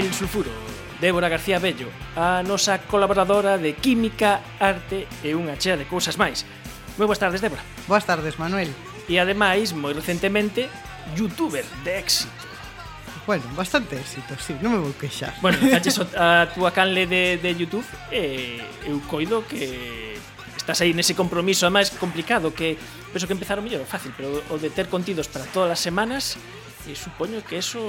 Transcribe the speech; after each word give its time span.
El 0.00 0.14
Sulfuro, 0.14 0.50
Débora 0.98 1.28
García 1.28 1.58
Bello, 1.58 1.88
a 2.16 2.40
nosa 2.42 2.80
colaboradora 2.88 3.58
de 3.60 3.76
Química, 3.76 4.40
Arte 4.56 5.04
e 5.20 5.36
unha 5.36 5.60
chea 5.60 5.76
de 5.76 5.84
cousas 5.84 6.16
máis. 6.16 6.48
Moi 6.96 7.04
boas 7.04 7.20
tardes, 7.20 7.44
Débora. 7.44 7.60
Boas 7.84 8.08
tardes, 8.08 8.40
Manuel. 8.40 8.72
E 9.12 9.20
ademais, 9.20 9.76
moi 9.76 9.92
recentemente, 9.92 10.72
youtuber 11.12 11.68
de 11.84 12.00
éxito. 12.00 12.32
Bueno, 13.28 13.44
bastante 13.52 14.00
éxito, 14.00 14.32
sí, 14.40 14.56
non 14.64 14.72
me 14.72 14.80
vou 14.80 14.96
queixar. 14.96 15.36
Bueno, 15.44 15.60
caches 15.68 16.00
a 16.16 16.48
túa 16.48 16.72
canle 16.72 17.04
de, 17.04 17.36
de 17.36 17.50
Youtube 17.52 17.84
e 18.08 18.56
eu 18.88 19.04
coido 19.04 19.44
que 19.44 20.16
estás 20.56 20.80
aí 20.80 20.96
nese 20.96 21.12
compromiso 21.12 21.68
máis 21.68 21.92
complicado 21.92 22.56
que 22.56 22.80
penso 23.12 23.28
que 23.28 23.36
empezar 23.36 23.60
o 23.60 23.62
mellor 23.62 23.84
fácil, 23.84 24.16
pero 24.16 24.40
o 24.48 24.56
de 24.56 24.72
ter 24.72 24.88
contidos 24.88 25.28
para 25.28 25.44
todas 25.52 25.76
as 25.76 25.84
semanas 25.84 26.40
e 26.88 26.96
supoño 26.96 27.44
que 27.44 27.60
eso 27.60 27.80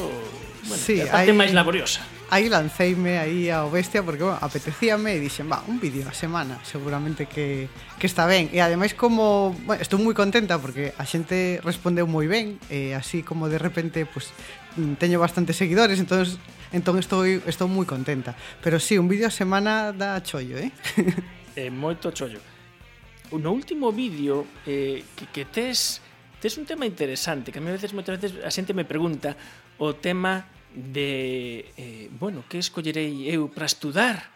bueno, 0.67 0.81
sí, 0.81 0.99
a 0.99 1.11
parte 1.11 1.31
aí, 1.31 1.37
máis 1.37 1.51
laboriosa. 1.55 2.03
aí 2.31 2.51
lanceime 2.51 3.19
aí 3.19 3.47
ao 3.47 3.71
bestia 3.71 4.03
porque 4.03 4.23
bueno, 4.23 4.39
apetecíame 4.39 5.15
e 5.15 5.23
dixen, 5.23 5.47
va, 5.47 5.63
un 5.67 5.79
vídeo 5.79 6.03
a 6.07 6.15
semana 6.15 6.59
seguramente 6.67 7.27
que, 7.27 7.71
que 7.99 8.07
está 8.07 8.27
ben 8.27 8.51
e 8.51 8.59
ademais 8.59 8.91
como, 8.97 9.55
bueno, 9.63 9.79
estou 9.79 9.99
moi 9.99 10.15
contenta 10.15 10.59
porque 10.59 10.91
a 10.97 11.05
xente 11.07 11.63
respondeu 11.63 12.07
moi 12.07 12.27
ben 12.27 12.59
e 12.67 12.91
así 12.91 13.23
como 13.23 13.47
de 13.47 13.59
repente 13.59 14.03
pues, 14.03 14.35
teño 14.99 15.19
bastantes 15.19 15.55
seguidores 15.55 15.99
entonces 15.99 16.39
entón 16.71 16.97
estou, 16.97 17.27
estou 17.27 17.67
moi 17.67 17.83
contenta. 17.83 18.33
Pero 18.63 18.79
sí, 18.79 18.95
un 18.95 19.11
vídeo 19.11 19.27
a 19.27 19.33
semana 19.33 19.91
da 19.91 20.23
chollo 20.23 20.57
eh? 20.57 20.71
é 21.55 21.67
eh, 21.67 21.71
moito 21.71 22.11
chollo. 22.15 22.39
No 23.31 23.51
último 23.55 23.91
vídeo 23.95 24.47
eh, 24.67 25.03
que, 25.15 25.27
que 25.31 25.43
tes 25.47 26.03
Tes 26.41 26.57
un 26.57 26.65
tema 26.65 26.89
interesante, 26.89 27.51
que 27.51 27.59
a 27.59 27.61
mí 27.61 27.69
a 27.69 27.77
veces, 27.77 27.93
moitas 27.93 28.17
veces 28.17 28.41
a 28.41 28.49
xente 28.49 28.73
me 28.73 28.81
pregunta 28.81 29.37
o 29.77 29.93
tema 29.93 30.49
de, 30.73 31.69
eh, 31.77 32.09
bueno, 32.17 32.41
que 32.49 32.57
escollerei 32.57 33.29
eu 33.29 33.53
para 33.53 33.69
estudar? 33.69 34.33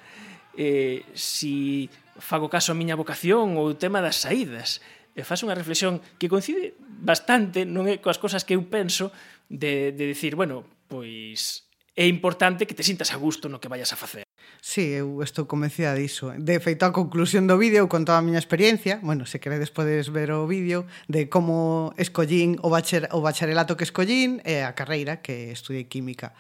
Eh, 0.54 1.02
si 1.18 1.90
fago 2.22 2.46
caso 2.46 2.70
a 2.70 2.78
miña 2.78 2.94
vocación 2.94 3.58
ou 3.58 3.74
o 3.74 3.80
tema 3.82 4.06
das 4.06 4.22
saídas? 4.22 4.86
E 5.18 5.26
faz 5.26 5.42
unha 5.42 5.58
reflexión 5.58 5.98
que 6.22 6.30
coincide 6.30 6.78
bastante, 6.78 7.66
non 7.66 7.90
é 7.90 7.98
coas 7.98 8.22
cosas 8.22 8.46
que 8.46 8.54
eu 8.54 8.62
penso, 8.70 9.10
de, 9.50 9.90
de 9.90 10.06
decir, 10.06 10.38
bueno, 10.38 10.62
pois 10.86 11.66
é 11.98 12.06
importante 12.06 12.70
que 12.70 12.78
te 12.78 12.86
sintas 12.86 13.10
a 13.10 13.18
gusto 13.18 13.50
no 13.50 13.58
que 13.58 13.66
vayas 13.66 13.90
a 13.90 13.98
facer. 13.98 14.25
Sí, 14.66 14.98
eu 14.98 15.22
estou 15.22 15.46
convencida 15.46 15.94
diso. 15.94 16.34
De 16.42 16.58
feito, 16.58 16.90
a 16.90 16.92
conclusión 16.92 17.46
do 17.46 17.54
vídeo 17.54 17.86
con 17.86 18.02
toda 18.02 18.18
a 18.18 18.26
miña 18.26 18.42
experiencia, 18.42 18.98
bueno, 19.06 19.30
se 19.30 19.38
queredes 19.38 19.70
podes 19.70 20.10
ver 20.10 20.34
o 20.34 20.50
vídeo 20.50 20.90
de 21.06 21.30
como 21.30 21.94
escollín 22.02 22.58
o, 22.66 22.74
bacher, 22.74 23.06
o 23.14 23.22
bacharelato 23.22 23.78
que 23.78 23.86
escollín 23.86 24.42
e 24.42 24.66
a 24.66 24.74
carreira 24.74 25.22
que 25.22 25.54
estudei 25.54 25.86
química. 25.86 26.34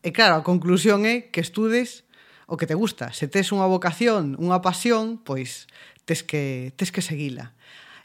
E 0.00 0.16
claro, 0.16 0.40
a 0.40 0.46
conclusión 0.46 1.04
é 1.04 1.28
que 1.28 1.44
estudes 1.44 2.08
o 2.48 2.56
que 2.56 2.64
te 2.64 2.72
gusta. 2.72 3.12
Se 3.12 3.28
tes 3.28 3.52
unha 3.52 3.68
vocación, 3.68 4.32
unha 4.40 4.64
pasión, 4.64 5.20
pois 5.20 5.68
tes 6.08 6.24
que, 6.24 6.72
tes 6.80 6.88
que 6.88 7.04
seguila 7.04 7.52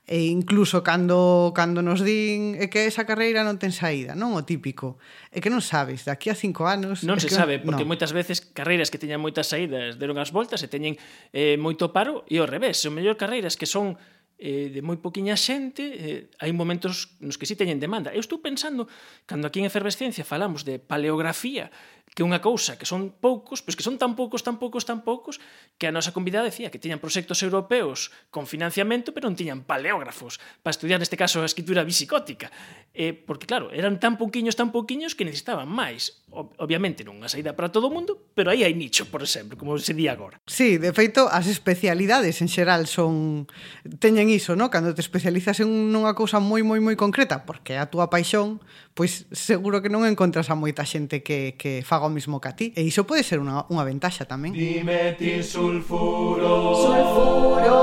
e 0.06 0.28
incluso 0.28 0.84
cando, 0.84 1.54
cando 1.56 1.80
nos 1.80 2.04
din 2.04 2.60
é 2.60 2.68
que 2.68 2.84
esa 2.84 3.08
carreira 3.08 3.48
non 3.48 3.56
ten 3.56 3.72
saída, 3.72 4.20
non 4.20 4.36
o 4.36 4.44
típico. 4.44 5.00
É 5.32 5.40
que 5.40 5.48
non 5.48 5.64
sabes, 5.64 6.04
de 6.04 6.12
aquí 6.12 6.28
a 6.28 6.36
cinco 6.36 6.68
anos... 6.68 7.08
Non 7.08 7.24
se 7.24 7.32
que... 7.32 7.36
sabe, 7.36 7.64
porque 7.64 7.88
no. 7.88 7.92
moitas 7.96 8.12
veces 8.12 8.44
carreiras 8.44 8.92
que 8.92 9.00
teñan 9.00 9.24
moitas 9.24 9.48
saídas 9.48 9.96
deron 9.96 10.20
as 10.20 10.36
voltas 10.36 10.60
e 10.60 10.68
teñen 10.68 11.00
eh, 11.32 11.56
moito 11.56 11.96
paro 11.96 12.28
e 12.28 12.36
ao 12.44 12.48
revés, 12.48 12.84
o 12.84 12.92
mellor 12.92 13.16
carreiras 13.16 13.56
que 13.56 13.64
son 13.64 13.96
eh, 14.44 14.68
de 14.76 14.84
moi 14.84 15.00
poquiña 15.00 15.40
xente, 15.40 15.84
eh, 15.96 16.28
hai 16.44 16.52
momentos 16.52 17.16
nos 17.24 17.40
que 17.40 17.48
si 17.48 17.56
sí 17.56 17.64
teñen 17.64 17.80
demanda. 17.80 18.12
Eu 18.12 18.20
estou 18.20 18.44
pensando, 18.44 18.92
cando 19.24 19.48
aquí 19.48 19.64
en 19.64 19.72
Efervescencia 19.72 20.28
falamos 20.28 20.68
de 20.68 20.84
paleografía, 20.84 21.72
que 22.14 22.22
unha 22.22 22.38
cousa 22.38 22.78
que 22.78 22.86
son 22.86 23.10
poucos, 23.18 23.66
pois 23.66 23.74
que 23.74 23.82
son 23.82 23.98
tan 23.98 24.14
poucos, 24.14 24.46
tan 24.46 24.62
poucos, 24.62 24.86
tan 24.86 25.02
poucos, 25.02 25.42
que 25.82 25.90
a 25.90 25.94
nosa 25.94 26.14
convidada 26.14 26.46
decía 26.46 26.70
que 26.70 26.78
tiñan 26.78 27.02
proxectos 27.02 27.42
europeos 27.42 28.14
con 28.30 28.46
financiamento, 28.46 29.18
pero 29.18 29.26
non 29.26 29.34
tiñan 29.34 29.66
paleógrafos 29.66 30.38
para 30.62 30.74
estudiar 30.78 31.02
neste 31.02 31.18
caso 31.18 31.42
a 31.42 31.50
escritura 31.50 31.82
bisicótica. 31.82 32.54
Eh, 32.94 33.18
porque 33.18 33.50
claro, 33.50 33.74
eran 33.74 33.98
tan 33.98 34.22
pouquiños, 34.22 34.54
tan 34.54 34.70
pouquiños 34.70 35.18
que 35.18 35.26
necesitaban 35.26 35.66
máis. 35.66 36.22
Obviamente 36.30 37.02
non 37.02 37.18
unha 37.18 37.30
saída 37.30 37.58
para 37.58 37.74
todo 37.74 37.90
o 37.90 37.94
mundo, 37.94 38.30
pero 38.38 38.54
aí 38.54 38.62
hai 38.62 38.78
nicho, 38.78 39.10
por 39.10 39.26
exemplo, 39.26 39.58
como 39.58 39.82
se 39.82 39.98
di 39.98 40.06
agora. 40.06 40.38
Sí, 40.46 40.78
de 40.78 40.94
feito, 40.94 41.26
as 41.34 41.50
especialidades 41.50 42.46
en 42.46 42.50
xeral 42.50 42.86
son 42.86 43.50
teñen 43.98 44.30
iso, 44.30 44.54
no? 44.54 44.70
Cando 44.70 44.94
te 44.94 45.02
especializas 45.02 45.66
en 45.66 45.70
unha 45.90 46.14
cousa 46.14 46.38
moi 46.38 46.62
moi 46.62 46.78
moi 46.78 46.94
concreta, 46.94 47.42
porque 47.50 47.82
a 47.82 47.90
túa 47.90 48.14
paixón, 48.14 48.62
pois 48.94 49.26
seguro 49.34 49.82
que 49.82 49.90
non 49.90 50.06
encontras 50.06 50.54
a 50.54 50.56
moita 50.56 50.86
xente 50.86 51.26
que, 51.26 51.58
que 51.58 51.82
faga 51.82 52.06
o 52.06 52.14
mismo 52.14 52.38
que 52.38 52.50
a 52.50 52.56
ti. 52.58 52.74
E 52.78 52.86
iso 52.86 53.10
pode 53.10 53.26
ser 53.26 53.42
unha, 53.42 53.66
unha 53.74 53.82
ventaxa 53.86 54.30
tamén. 54.30 54.54
Dimetil 54.54 55.42
sulfuro. 55.42 56.78
Sulfuro. 56.78 57.78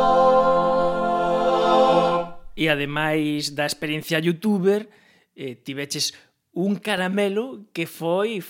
E 2.54 2.68
ademais 2.70 3.58
da 3.58 3.66
experiencia 3.66 4.22
youtuber, 4.22 4.86
eh, 5.34 5.58
tiveches 5.58 6.14
un 6.52 6.78
caramelo 6.78 7.66
que 7.74 7.86
foi 7.86 8.42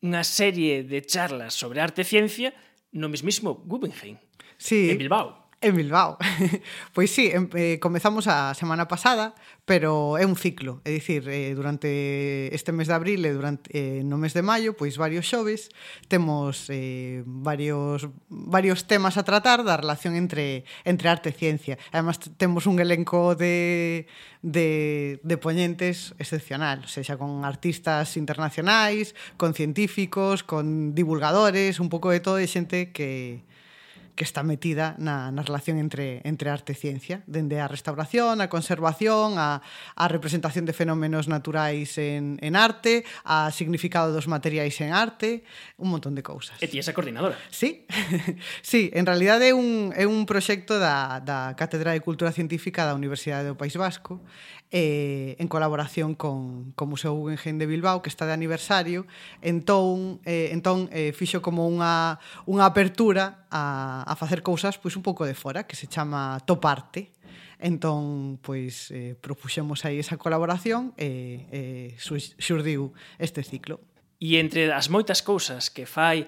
unha 0.00 0.24
serie 0.24 0.82
de 0.82 1.04
charlas 1.04 1.54
sobre 1.54 1.78
arte 1.84 2.02
e 2.02 2.08
ciencia 2.08 2.50
no 2.90 3.06
mismísimo 3.12 3.54
Guggenheim, 3.68 4.18
sí. 4.56 4.90
en 4.90 4.98
Bilbao 4.98 5.49
en 5.60 5.76
Bilbao. 5.76 6.16
pois 6.94 7.10
sí, 7.10 7.30
eh, 7.32 7.78
comezamos 7.80 8.26
a 8.26 8.54
semana 8.54 8.88
pasada, 8.88 9.34
pero 9.68 10.16
é 10.16 10.24
un 10.24 10.34
ciclo, 10.34 10.80
é 10.88 10.90
dicir, 10.90 11.28
eh, 11.28 11.52
durante 11.54 12.48
este 12.56 12.72
mes 12.72 12.88
de 12.88 12.94
abril 12.96 13.20
e 13.28 13.32
durante 13.36 13.68
eh, 13.76 14.00
no 14.00 14.16
mes 14.16 14.32
de 14.32 14.40
maio, 14.40 14.72
pois 14.72 14.96
varios 14.96 15.28
xoves 15.28 15.68
temos 16.08 16.72
eh, 16.72 17.22
varios 17.28 18.08
varios 18.32 18.88
temas 18.88 19.20
a 19.20 19.22
tratar 19.22 19.60
da 19.60 19.76
relación 19.76 20.16
entre 20.16 20.64
entre 20.88 21.12
arte 21.12 21.28
e 21.28 21.36
ciencia. 21.36 21.76
Además 21.92 22.24
temos 22.40 22.64
un 22.64 22.80
elenco 22.80 23.36
de 23.36 24.08
de 24.40 25.20
de 25.20 25.36
poñentes 25.36 26.16
excepcional, 26.16 26.82
o 26.82 26.88
sea, 26.88 27.20
con 27.20 27.44
artistas 27.44 28.16
internacionais, 28.16 29.12
con 29.36 29.52
científicos, 29.52 30.40
con 30.40 30.96
divulgadores, 30.96 31.84
un 31.84 31.92
pouco 31.92 32.08
de 32.08 32.24
todo 32.24 32.40
de 32.40 32.48
xente 32.48 32.96
que 32.96 33.44
que 34.20 34.28
está 34.28 34.44
metida 34.44 35.00
na, 35.00 35.32
na 35.32 35.40
relación 35.40 35.80
entre, 35.80 36.20
entre 36.28 36.52
arte 36.52 36.76
e 36.76 36.76
ciencia, 36.76 37.24
dende 37.24 37.56
a 37.56 37.64
restauración, 37.64 38.44
a 38.44 38.52
conservación, 38.52 39.40
a, 39.40 39.64
a 39.96 40.04
representación 40.12 40.68
de 40.68 40.76
fenómenos 40.76 41.24
naturais 41.24 41.96
en, 41.96 42.36
en 42.44 42.52
arte, 42.52 43.08
a 43.24 43.48
significado 43.48 44.12
dos 44.12 44.28
materiais 44.28 44.76
en 44.84 44.92
arte, 44.92 45.40
un 45.80 45.88
montón 45.88 46.12
de 46.12 46.20
cousas. 46.20 46.60
E 46.60 46.68
ti 46.68 46.76
esa 46.76 46.92
coordinadora? 46.92 47.40
Sí, 47.48 47.88
sí 48.60 48.92
en 48.92 49.08
realidad 49.08 49.40
é 49.40 49.56
un, 49.56 49.96
é 49.96 50.04
un 50.04 50.28
proxecto 50.28 50.76
da, 50.76 51.24
da 51.24 51.56
Cátedra 51.56 51.96
de 51.96 52.04
Cultura 52.04 52.28
Científica 52.28 52.84
da 52.84 52.92
Universidade 52.92 53.48
do 53.48 53.56
País 53.56 53.72
Vasco, 53.80 54.20
eh, 54.70 55.36
en 55.38 55.48
colaboración 55.48 56.14
con, 56.14 56.72
con 56.72 56.88
Museo 56.88 57.14
Guggenheim 57.14 57.58
de 57.58 57.66
Bilbao, 57.66 58.02
que 58.02 58.08
está 58.08 58.26
de 58.26 58.32
aniversario, 58.32 59.06
entón, 59.42 60.20
eh, 60.24 60.50
entón 60.52 60.88
eh, 60.92 61.12
fixo 61.12 61.42
como 61.42 61.66
unha, 61.66 62.22
unha 62.46 62.68
apertura 62.68 63.48
a, 63.50 64.06
a 64.10 64.18
facer 64.18 64.42
cousas 64.42 64.74
pois 64.82 64.98
un 64.98 65.06
pouco 65.06 65.22
de 65.22 65.38
fora, 65.38 65.62
que 65.62 65.78
se 65.78 65.86
chama 65.86 66.42
Toparte. 66.42 67.14
Entón, 67.62 68.42
pois 68.42 68.90
eh, 68.90 69.14
propuxemos 69.14 69.86
aí 69.86 70.02
esa 70.02 70.18
colaboración 70.18 70.90
e 70.98 71.46
eh, 71.54 71.88
xurdiu 72.42 72.90
este 73.22 73.46
ciclo. 73.46 73.78
E 74.18 74.42
entre 74.42 74.74
as 74.74 74.90
moitas 74.90 75.22
cousas 75.22 75.70
que 75.70 75.86
fai 75.86 76.26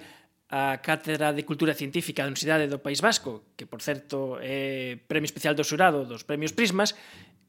a 0.53 0.77
Cátedra 0.79 1.33
de 1.33 1.43
Cultura 1.43 1.73
Científica 1.73 2.21
da 2.21 2.29
Universidade 2.29 2.69
do 2.69 2.79
País 2.79 3.01
Vasco, 3.01 3.51
que, 3.57 3.65
por 3.65 3.81
certo, 3.81 4.37
é 4.39 5.01
Premio 5.09 5.27
Especial 5.27 5.57
do 5.57 5.65
Xurado 5.65 6.05
dos 6.05 6.23
Premios 6.23 6.53
Prismas, 6.53 6.93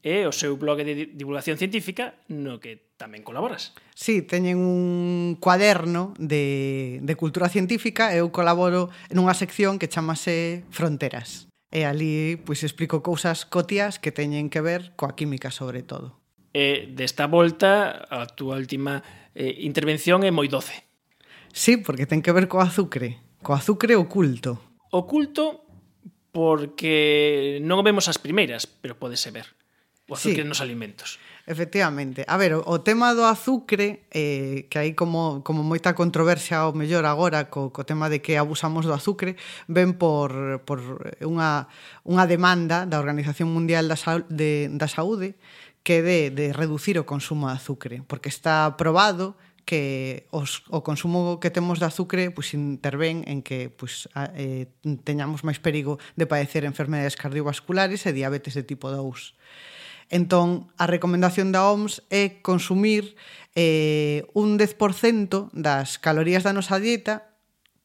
e 0.05 0.29
o 0.29 0.31
seu 0.31 0.53
blog 0.53 0.85
de 0.85 1.09
divulgación 1.17 1.57
científica 1.57 2.13
no 2.29 2.61
que 2.61 2.93
tamén 3.01 3.25
colaboras. 3.25 3.73
Sí, 3.97 4.21
teñen 4.21 4.61
un 4.61 5.41
cuaderno 5.41 6.13
de, 6.21 7.01
de 7.01 7.13
cultura 7.17 7.49
científica 7.49 8.13
e 8.13 8.21
eu 8.21 8.29
colaboro 8.29 8.93
nunha 9.09 9.33
sección 9.33 9.81
que 9.81 9.89
chamase 9.89 10.61
Fronteras. 10.69 11.49
E 11.73 11.89
ali 11.89 12.37
pois 12.37 12.61
explico 12.61 13.01
cousas 13.01 13.49
cotias 13.49 13.97
que 13.97 14.13
teñen 14.13 14.53
que 14.53 14.61
ver 14.61 14.93
coa 14.93 15.17
química 15.17 15.49
sobre 15.49 15.81
todo. 15.81 16.21
E 16.53 16.93
desta 16.93 17.25
volta, 17.25 18.05
a 18.05 18.29
túa 18.29 18.61
última 18.61 19.01
eh, 19.33 19.65
intervención 19.65 20.21
é 20.21 20.29
moi 20.29 20.45
doce. 20.45 20.85
Sí, 21.49 21.81
porque 21.81 22.05
ten 22.05 22.21
que 22.21 22.29
ver 22.29 22.45
co 22.45 22.61
azucre, 22.61 23.17
co 23.41 23.57
azucre 23.57 23.97
oculto. 23.97 24.61
Oculto 24.93 25.65
porque 26.29 27.57
non 27.65 27.81
vemos 27.81 28.05
as 28.05 28.21
primeiras, 28.21 28.69
pero 28.69 29.01
podese 29.01 29.33
ver 29.33 29.49
o 30.07 30.13
azúcar 30.13 30.45
sí. 30.45 30.49
nos 30.49 30.61
alimentos. 30.61 31.17
Efectivamente. 31.47 32.25
A 32.27 32.37
ver, 32.37 32.57
o 32.57 32.81
tema 32.81 33.13
do 33.13 33.25
azucre, 33.25 34.05
eh, 34.09 34.65
que 34.69 34.81
hai 34.81 34.97
como, 34.97 35.45
como 35.45 35.61
moita 35.61 35.93
controversia 35.93 36.65
ao 36.65 36.73
mellor 36.73 37.05
agora 37.05 37.53
co, 37.53 37.69
co 37.69 37.85
tema 37.85 38.09
de 38.09 38.21
que 38.21 38.37
abusamos 38.37 38.89
do 38.89 38.93
azucre, 38.93 39.37
ven 39.69 39.93
por, 39.93 40.61
por 40.65 40.81
unha, 41.21 41.69
unha 42.01 42.25
demanda 42.25 42.89
da 42.89 42.97
Organización 42.97 43.53
Mundial 43.53 43.85
da, 43.85 43.97
Sa 43.97 44.25
de, 44.25 44.73
da 44.73 44.89
Saúde 44.89 45.37
que 45.85 46.01
de, 46.01 46.33
de 46.33 46.49
reducir 46.49 46.97
o 46.97 47.05
consumo 47.05 47.45
de 47.45 47.61
azucre, 47.61 48.01
porque 48.09 48.29
está 48.29 48.73
probado 48.73 49.37
que 49.69 50.25
os, 50.29 50.65
o 50.69 50.81
consumo 50.81 51.37
que 51.41 51.49
temos 51.49 51.77
de 51.81 51.89
azucre 51.89 52.29
pois, 52.29 52.53
intervén 52.53 53.25
en 53.25 53.41
que 53.41 53.73
pois, 53.73 54.09
a, 54.13 54.29
eh, 54.33 54.69
teñamos 55.05 55.41
máis 55.45 55.57
perigo 55.57 55.97
de 56.17 56.29
padecer 56.29 56.65
enfermedades 56.65 57.17
cardiovasculares 57.17 58.05
e 58.05 58.13
diabetes 58.13 58.57
de 58.57 58.65
tipo 58.65 58.89
2. 58.93 59.37
Entón, 60.09 60.69
a 60.77 60.85
recomendación 60.85 61.49
da 61.49 61.65
OMS 61.65 62.05
é 62.13 62.41
consumir 62.45 63.17
eh, 63.57 64.27
un 64.37 64.59
10% 64.59 65.49
das 65.55 65.97
calorías 65.97 66.45
da 66.45 66.53
nosa 66.53 66.77
dieta 66.77 67.33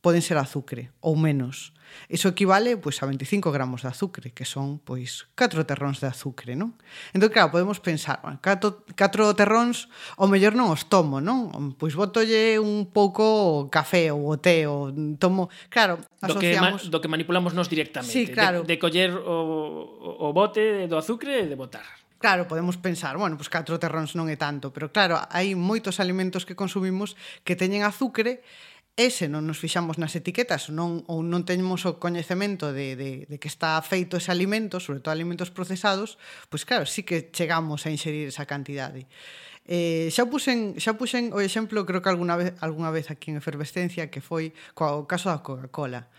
poden 0.00 0.25
ser 0.25 0.40
azucre 0.40 0.93
ou 1.00 1.17
menos. 1.17 1.72
Iso 2.08 2.31
equivale 2.31 2.78
pois, 2.78 3.02
a 3.02 3.06
25 3.06 3.50
gramos 3.52 3.82
de 3.82 3.88
azucre, 3.90 4.32
que 4.32 4.44
son 4.44 4.78
pois 4.81 5.28
4 5.37 5.67
terróns 5.67 6.00
de 6.00 6.08
azucre, 6.08 6.56
non? 6.56 6.78
Entón, 7.12 7.31
claro, 7.34 7.52
podemos 7.52 7.82
pensar, 7.82 8.22
bueno, 8.22 8.38
4, 8.40 8.87
4 8.96 9.37
terróns, 9.37 9.90
o 10.17 10.26
mellor 10.31 10.55
non 10.56 10.72
os 10.72 10.87
tomo, 10.88 11.20
non? 11.20 11.50
Pois 11.76 11.99
botolle 11.99 12.56
un 12.62 12.88
pouco 12.88 13.69
café 13.69 14.08
ou 14.14 14.32
o 14.32 14.37
té, 14.40 14.64
ou 14.64 14.90
tomo... 15.20 15.52
Claro, 15.69 16.00
asociamos... 16.22 16.88
Do 16.88 16.88
que, 16.88 16.93
do 16.94 17.00
que 17.05 17.11
manipulamos 17.12 17.52
nos 17.52 17.69
directamente. 17.69 18.12
Sí, 18.14 18.31
claro. 18.31 18.62
De, 18.64 18.75
de 18.75 18.81
coller 18.81 19.12
o, 19.12 20.25
o 20.25 20.32
bote 20.32 20.88
do 20.88 20.96
azucre 20.96 21.44
e 21.44 21.50
de 21.50 21.58
botar. 21.58 22.00
Claro, 22.20 22.46
podemos 22.46 22.76
pensar, 22.76 23.17
bueno, 23.17 23.37
pois 23.38 23.49
pues 23.49 23.56
catro 23.56 23.81
terróns 23.81 24.12
non 24.12 24.28
é 24.28 24.37
tanto, 24.37 24.76
pero 24.76 24.93
claro, 24.93 25.17
hai 25.32 25.56
moitos 25.56 26.05
alimentos 26.05 26.44
que 26.44 26.52
consumimos 26.52 27.17
que 27.49 27.56
teñen 27.56 27.81
azúcar 27.81 28.44
e 28.93 29.06
se 29.08 29.25
non 29.32 29.49
nos 29.49 29.56
fixamos 29.56 29.96
nas 29.96 30.12
etiquetas 30.12 30.69
non, 30.69 31.00
ou 31.08 31.25
non 31.25 31.49
teñemos 31.49 31.88
o 31.88 31.96
coñecemento 31.96 32.76
de, 32.76 32.93
de, 32.93 33.11
de 33.25 33.37
que 33.40 33.49
está 33.49 33.81
feito 33.81 34.20
ese 34.20 34.28
alimento, 34.28 34.84
sobre 34.84 35.00
todo 35.00 35.17
alimentos 35.17 35.49
procesados, 35.49 36.20
pois 36.52 36.69
claro, 36.69 36.84
sí 36.84 37.08
que 37.08 37.32
chegamos 37.32 37.88
a 37.88 37.90
inserir 37.96 38.28
esa 38.28 38.44
cantidade. 38.44 39.08
Eh, 39.64 40.12
xa 40.12 40.28
puxen, 40.28 40.76
xa 40.76 41.00
puxen 41.00 41.32
o 41.32 41.40
exemplo, 41.40 41.88
creo 41.88 42.05
que 42.05 42.12
alguna 42.12 42.37
vez, 42.37 42.52
alguna 42.61 42.93
vez 42.93 43.08
aquí 43.08 43.32
en 43.32 43.40
Efervescencia, 43.40 44.12
que 44.12 44.20
foi 44.20 44.52
co 44.76 45.08
caso 45.08 45.32
da 45.32 45.40
Coca-Cola 45.40 46.12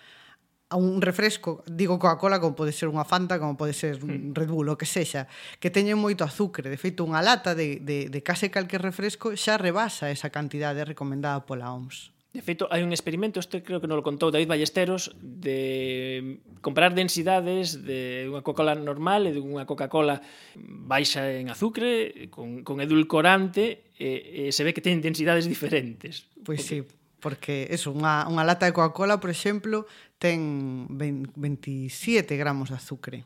a 0.72 0.80
un 0.80 1.04
refresco, 1.04 1.64
digo 1.68 2.00
Coca-Cola 2.00 2.40
como 2.40 2.56
pode 2.56 2.72
ser 2.72 2.88
unha 2.88 3.04
Fanta, 3.04 3.36
como 3.36 3.60
pode 3.60 3.76
ser 3.76 4.00
un 4.00 4.32
hmm. 4.32 4.40
Red 4.40 4.48
Bull, 4.48 4.72
o 4.72 4.80
que 4.80 4.88
sexa, 4.88 5.28
que 5.60 5.68
teñen 5.68 6.00
moito 6.00 6.24
azúcar. 6.24 6.72
De 6.72 6.80
feito, 6.80 7.04
unha 7.04 7.20
lata 7.20 7.52
de, 7.52 7.84
de, 7.84 8.08
de 8.08 8.20
case 8.24 8.48
calquer 8.48 8.80
refresco 8.80 9.36
xa 9.36 9.60
rebasa 9.60 10.08
esa 10.08 10.32
cantidade 10.32 10.88
recomendada 10.88 11.44
pola 11.44 11.76
OMS. 11.76 12.16
De 12.32 12.40
feito, 12.40 12.72
hai 12.72 12.80
un 12.88 12.96
experimento, 12.96 13.44
este 13.44 13.60
creo 13.60 13.84
que 13.84 13.92
non 13.92 14.00
lo 14.00 14.08
contou 14.08 14.32
David 14.32 14.48
Ballesteros, 14.48 15.12
de 15.20 16.40
comparar 16.64 16.96
densidades 16.96 17.84
de 17.84 18.32
unha 18.32 18.40
Coca-Cola 18.40 18.72
normal 18.80 19.28
e 19.28 19.36
de 19.36 19.44
unha 19.44 19.68
Coca-Cola 19.68 20.24
baixa 20.56 21.28
en 21.36 21.52
azucre, 21.52 22.32
con, 22.32 22.64
con 22.64 22.80
edulcorante, 22.80 23.92
e, 24.00 24.48
e 24.48 24.56
se 24.56 24.64
ve 24.64 24.72
que 24.72 24.80
ten 24.80 25.04
densidades 25.04 25.44
diferentes. 25.44 26.32
Pois 26.48 26.64
porque... 26.64 26.88
sí, 26.88 27.00
Porque 27.22 27.70
eso, 27.70 27.94
unha, 27.94 28.26
unha 28.26 28.44
lata 28.44 28.66
de 28.66 28.74
Coca-Cola, 28.74 29.22
por 29.22 29.30
exemplo, 29.30 29.86
ten 30.18 30.90
20, 30.90 31.38
27 31.38 32.36
gramos 32.36 32.74
de 32.74 32.82
azucre. 32.82 33.24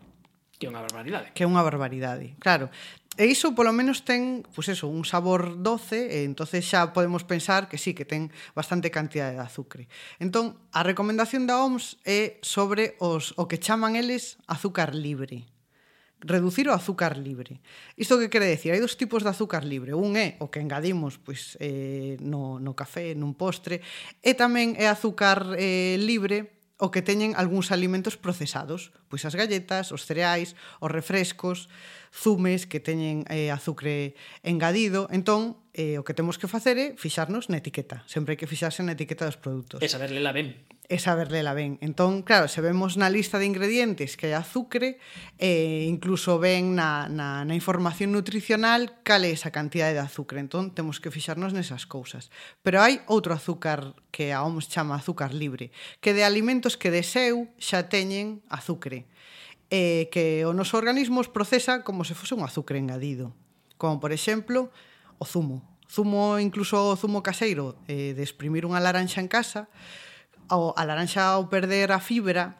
Que 0.60 0.68
é 0.68 0.70
unha 0.70 0.84
barbaridade. 0.84 1.32
Que 1.32 1.44
é 1.44 1.50
unha 1.50 1.64
barbaridade, 1.64 2.36
claro. 2.44 2.68
E 3.16 3.32
iso 3.32 3.56
polo 3.56 3.72
menos 3.72 4.04
ten, 4.04 4.44
pois 4.52 4.68
eso, 4.68 4.92
un 4.92 5.08
sabor 5.08 5.64
doce, 5.64 6.12
e 6.12 6.28
entonces 6.28 6.68
xa 6.68 6.92
podemos 6.92 7.24
pensar 7.24 7.72
que 7.72 7.80
sí, 7.80 7.96
que 7.96 8.04
ten 8.04 8.28
bastante 8.52 8.92
cantidade 8.92 9.40
de 9.40 9.44
azucre. 9.44 9.88
Entón, 10.20 10.60
a 10.76 10.84
recomendación 10.84 11.48
da 11.48 11.64
OMS 11.64 11.96
é 12.04 12.44
sobre 12.44 13.00
os 13.00 13.32
o 13.40 13.48
que 13.48 13.60
chaman 13.60 13.96
eles 13.96 14.36
azúcar 14.52 14.92
libre 14.92 15.48
reducir 16.22 16.68
o 16.70 16.74
azúcar 16.74 17.18
libre. 17.18 17.62
Isto 17.98 18.20
que 18.20 18.30
quere 18.30 18.48
decir? 18.48 18.72
Hai 18.72 18.82
dos 18.82 18.96
tipos 18.96 19.24
de 19.24 19.30
azúcar 19.30 19.68
libre. 19.68 19.94
Un 19.94 20.16
é 20.16 20.40
o 20.40 20.48
que 20.48 20.64
engadimos 20.64 21.20
pois, 21.20 21.60
eh, 21.60 22.16
no, 22.24 22.60
no 22.60 22.74
café, 22.78 23.14
nun 23.18 23.36
postre, 23.36 23.84
e 24.24 24.32
tamén 24.34 24.80
é 24.80 24.88
azúcar 24.88 25.56
eh, 25.60 26.00
libre 26.00 26.56
o 26.76 26.92
que 26.92 27.00
teñen 27.00 27.40
algúns 27.40 27.72
alimentos 27.72 28.20
procesados, 28.20 28.92
pois 29.08 29.24
as 29.24 29.36
galletas, 29.36 29.96
os 29.96 30.04
cereais, 30.04 30.60
os 30.84 30.92
refrescos, 30.92 31.72
zumes 32.12 32.68
que 32.68 32.84
teñen 32.84 33.24
eh, 33.32 33.52
azucre 33.52 34.16
engadido. 34.44 35.08
Entón, 35.12 35.56
eh, 35.76 36.00
o 36.00 36.08
que 36.08 36.16
temos 36.16 36.40
que 36.40 36.48
facer 36.48 36.80
é 36.80 36.96
fixarnos 36.96 37.52
na 37.52 37.60
etiqueta. 37.60 38.08
Sempre 38.08 38.34
hai 38.34 38.40
que 38.40 38.48
fixarse 38.48 38.80
na 38.80 38.96
etiqueta 38.96 39.28
dos 39.28 39.36
produtos. 39.36 39.84
E 39.84 39.92
saber 39.92 40.16
la 40.16 40.32
ben. 40.32 40.56
E 40.88 40.98
saber 41.04 41.36
la 41.36 41.52
ben. 41.52 41.76
Entón, 41.84 42.24
claro, 42.24 42.48
se 42.48 42.64
vemos 42.64 42.96
na 42.96 43.12
lista 43.12 43.36
de 43.36 43.44
ingredientes 43.44 44.16
que 44.16 44.32
hai 44.32 44.40
azucre, 44.40 45.04
eh, 45.36 45.84
incluso 45.92 46.40
ven 46.40 46.80
na, 46.80 47.12
na, 47.12 47.44
na 47.44 47.56
información 47.60 48.16
nutricional 48.16 49.04
cal 49.04 49.28
é 49.28 49.36
esa 49.36 49.52
cantidade 49.52 50.00
de 50.00 50.04
azucre. 50.08 50.40
Entón, 50.40 50.72
temos 50.72 51.04
que 51.04 51.12
fixarnos 51.12 51.52
nesas 51.52 51.84
cousas. 51.84 52.32
Pero 52.64 52.80
hai 52.80 53.04
outro 53.12 53.36
azúcar 53.36 54.00
que 54.16 54.32
a 54.32 54.48
OMS 54.48 54.72
chama 54.72 54.96
azúcar 54.96 55.36
libre, 55.36 55.76
que 56.00 56.16
de 56.16 56.24
alimentos 56.24 56.80
que 56.80 56.88
de 56.88 57.04
seu 57.04 57.52
xa 57.60 57.92
teñen 57.92 58.40
azúcre 58.48 59.12
eh, 59.70 60.08
que 60.12 60.46
o 60.46 60.54
noso 60.54 60.78
organismo 60.78 61.20
os 61.20 61.28
procesa 61.28 61.84
como 61.84 62.06
se 62.06 62.16
fose 62.16 62.38
un 62.38 62.46
azúcar 62.46 62.78
engadido. 62.78 63.34
Como, 63.76 64.00
por 64.00 64.16
exemplo, 64.16 64.72
o 65.18 65.26
zumo. 65.26 65.64
Zumo, 65.86 66.40
incluso 66.40 66.76
o 66.78 66.96
zumo 66.98 67.22
caseiro, 67.22 67.78
eh, 67.88 68.14
de 68.18 68.24
exprimir 68.26 68.66
unha 68.66 68.82
laranxa 68.82 69.22
en 69.22 69.30
casa, 69.30 69.70
ao, 70.50 70.74
a 70.74 70.82
laranxa 70.86 71.38
ao 71.38 71.48
perder 71.50 71.94
a 71.94 72.02
fibra, 72.02 72.58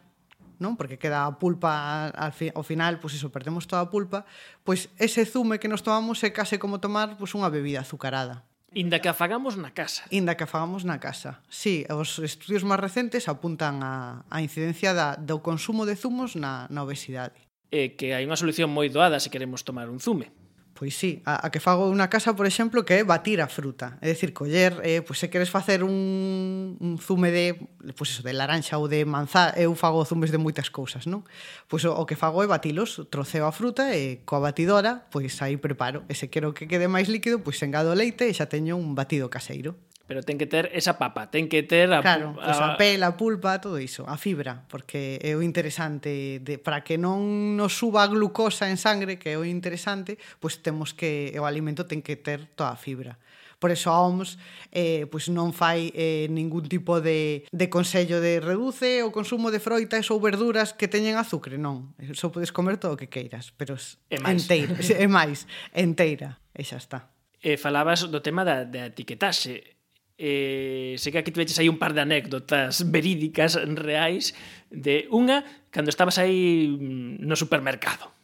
non? 0.56 0.74
Porque 0.80 0.96
queda 0.96 1.28
a 1.28 1.36
pulpa 1.36 2.08
al 2.16 2.32
fi, 2.32 2.48
ao 2.54 2.64
final, 2.64 2.96
pois 2.96 3.12
iso, 3.12 3.28
perdemos 3.28 3.68
toda 3.68 3.84
a 3.84 3.90
pulpa, 3.92 4.24
pois 4.64 4.88
ese 4.96 5.28
zume 5.28 5.60
que 5.60 5.68
nos 5.68 5.84
tomamos 5.84 6.22
é 6.24 6.32
case 6.32 6.56
como 6.56 6.80
tomar 6.80 7.20
pois 7.20 7.34
unha 7.36 7.52
bebida 7.52 7.84
azucarada. 7.84 8.46
Inda 8.76 9.00
que 9.00 9.08
afagamos 9.08 9.56
na 9.56 9.72
casa. 9.72 10.04
Inda 10.12 10.36
que 10.36 10.44
afagamos 10.44 10.84
na 10.84 11.00
casa. 11.00 11.40
Sí, 11.48 11.88
os 11.88 12.20
estudios 12.20 12.60
máis 12.64 12.80
recentes 12.80 13.24
apuntan 13.24 13.80
a, 13.80 14.26
a 14.28 14.44
incidencia 14.44 14.92
da, 14.92 15.16
do 15.16 15.40
consumo 15.40 15.88
de 15.88 15.96
zumos 15.96 16.36
na, 16.36 16.68
na 16.68 16.84
obesidade. 16.84 17.36
E 17.72 17.96
que 17.96 18.12
hai 18.12 18.24
unha 18.28 18.36
solución 18.36 18.72
moi 18.72 18.88
doada 18.92 19.20
se 19.20 19.32
queremos 19.32 19.64
tomar 19.64 19.88
un 19.88 20.00
zume. 20.00 20.32
Pois 20.76 20.94
sí, 20.94 21.22
a, 21.24 21.46
a 21.46 21.48
que 21.48 21.56
fago 21.56 21.88
unha 21.88 22.12
casa, 22.12 22.36
por 22.36 22.44
exemplo, 22.44 22.84
que 22.84 23.00
é 23.00 23.02
batir 23.02 23.40
a 23.40 23.48
fruta. 23.48 23.96
É 24.04 24.12
dicir, 24.12 24.36
coller, 24.36 24.76
eh, 24.84 25.00
pois 25.00 25.16
se 25.16 25.32
queres 25.32 25.48
facer 25.48 25.80
un, 25.80 26.76
un 26.76 27.00
zume 27.00 27.32
de, 27.32 27.56
pois 27.96 28.12
eso, 28.12 28.20
de 28.20 28.36
laranxa 28.36 28.76
ou 28.76 28.84
de 28.84 29.00
manzá, 29.08 29.56
eu 29.56 29.72
fago 29.72 30.04
zumes 30.04 30.28
de 30.28 30.36
moitas 30.36 30.68
cousas, 30.68 31.08
non? 31.08 31.24
Pois 31.64 31.80
o, 31.88 31.96
o 31.96 32.04
que 32.04 32.12
fago 32.12 32.44
é 32.44 32.46
batilos, 32.46 33.00
troceo 33.08 33.48
a 33.48 33.56
fruta 33.56 33.96
e 33.96 34.20
coa 34.28 34.44
batidora, 34.44 35.08
pois 35.08 35.32
aí 35.40 35.56
preparo. 35.56 36.04
E 36.12 36.14
se 36.14 36.28
quero 36.28 36.52
que 36.52 36.68
quede 36.68 36.92
máis 36.92 37.08
líquido, 37.08 37.40
pois 37.40 37.56
engado 37.64 37.96
leite 37.96 38.28
e 38.28 38.36
xa 38.36 38.44
teño 38.44 38.76
un 38.76 38.92
batido 38.92 39.32
caseiro. 39.32 39.80
Pero 40.06 40.22
ten 40.22 40.38
que 40.38 40.46
ter 40.46 40.70
esa 40.70 41.02
papa, 41.02 41.26
ten 41.34 41.50
que 41.50 41.66
ter 41.66 41.90
a 41.90 41.98
Claro, 41.98 42.38
a, 42.38 42.46
pues 42.46 42.58
a 42.62 42.78
pel, 42.78 43.02
a 43.02 43.18
pulpa, 43.18 43.58
todo 43.58 43.82
iso, 43.82 44.06
a 44.06 44.14
fibra, 44.14 44.62
porque 44.70 45.18
é 45.18 45.34
o 45.34 45.42
interesante 45.42 46.38
de 46.38 46.62
para 46.62 46.86
que 46.86 46.94
non 46.94 47.58
nos 47.58 47.74
suba 47.74 48.06
a 48.06 48.10
glucosa 48.10 48.70
en 48.70 48.78
sangre, 48.78 49.18
que 49.18 49.34
é 49.34 49.36
o 49.36 49.42
interesante, 49.42 50.14
pois 50.38 50.56
pues 50.56 50.62
temos 50.62 50.94
que 50.94 51.34
o 51.34 51.42
alimento 51.42 51.90
ten 51.90 52.06
que 52.06 52.14
ter 52.14 52.46
toda 52.54 52.70
a 52.70 52.78
fibra. 52.78 53.18
Por 53.58 53.70
eso 53.70 53.90
a 53.90 54.00
OMS 54.06 54.38
eh, 54.70 55.06
pues 55.10 55.32
non 55.32 55.56
fai 55.56 55.88
eh, 55.96 56.28
ningún 56.28 56.68
tipo 56.68 57.00
de, 57.00 57.48
de 57.48 57.66
consello 57.72 58.20
de 58.20 58.38
reduce 58.38 59.00
o 59.00 59.10
consumo 59.10 59.48
de 59.48 59.58
froitas 59.58 60.12
ou 60.12 60.20
verduras 60.20 60.76
que 60.76 60.86
teñen 60.92 61.16
azúcar, 61.16 61.56
non. 61.56 61.96
Só 62.12 62.28
podes 62.28 62.52
comer 62.52 62.76
todo 62.76 62.94
o 62.94 63.00
que 63.00 63.08
queiras, 63.08 63.56
pero 63.56 63.80
é 64.12 64.20
máis. 64.20 64.44
enteira, 64.44 64.76
é 65.02 65.06
máis, 65.08 65.48
enteira, 65.72 66.36
e 66.52 66.62
xa 66.62 66.76
está. 66.76 67.08
Eh, 67.40 67.56
falabas 67.56 68.04
do 68.12 68.20
tema 68.20 68.44
da, 68.44 68.68
da 68.68 68.92
etiquetaxe 68.92 69.75
eh, 70.18 70.96
sei 70.96 71.12
que 71.12 71.20
aquí 71.20 71.30
tuveches 71.30 71.60
aí 71.60 71.68
un 71.68 71.76
par 71.76 71.92
de 71.92 72.00
anécdotas 72.00 72.88
verídicas, 72.88 73.60
reais, 73.76 74.32
de 74.72 75.08
unha 75.12 75.44
cando 75.68 75.92
estabas 75.92 76.16
aí 76.16 76.72
mm, 76.72 77.20
no 77.20 77.36
supermercado. 77.36 78.16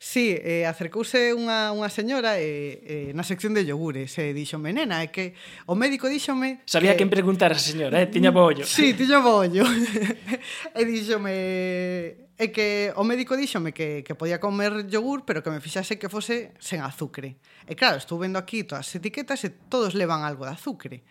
Sí, 0.00 0.32
eh, 0.32 0.64
acercouse 0.64 1.36
unha, 1.36 1.76
unha 1.76 1.92
señora 1.92 2.40
eh, 2.40 2.80
eh, 2.88 3.10
na 3.12 3.20
sección 3.20 3.52
de 3.52 3.68
yogures 3.68 4.16
e 4.16 4.30
eh, 4.30 4.32
díxome, 4.32 4.72
nena, 4.72 5.04
é 5.04 5.12
que 5.12 5.36
o 5.68 5.76
médico 5.76 6.08
díxome... 6.08 6.64
Sabía 6.64 6.96
que... 6.96 7.04
quen 7.04 7.12
preguntar 7.12 7.52
a 7.52 7.60
señora, 7.60 8.00
eh? 8.00 8.08
tiña 8.08 8.32
bollo. 8.32 8.64
Sí, 8.64 8.96
tiña 8.96 9.20
bollo. 9.20 9.60
e 10.78 10.82
díxome, 10.88 12.29
é 12.40 12.48
que 12.48 12.88
o 12.96 13.04
médico 13.04 13.36
díxome 13.36 13.76
que, 13.76 14.00
que 14.00 14.16
podía 14.16 14.40
comer 14.40 14.88
yogur, 14.88 15.28
pero 15.28 15.44
que 15.44 15.52
me 15.52 15.60
fixase 15.60 16.00
que 16.00 16.08
fose 16.08 16.56
sen 16.56 16.80
azucre. 16.80 17.36
E 17.68 17.76
claro, 17.76 18.00
estou 18.00 18.16
vendo 18.16 18.40
aquí 18.40 18.64
todas 18.64 18.88
as 18.88 18.96
etiquetas 18.96 19.44
e 19.44 19.52
todos 19.68 19.92
levan 19.92 20.24
algo 20.24 20.48
de 20.48 20.56
azucre. 20.56 21.04